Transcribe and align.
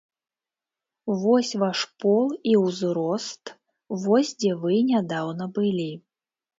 Вось 1.23 1.51
ваш 1.65 1.83
пол 2.01 2.27
і 2.53 2.57
ўзрост, 2.65 3.55
вось 4.09 4.35
дзе 4.43 4.51
вы 4.67 4.83
нядаўна 4.93 5.53
былі. 5.59 5.91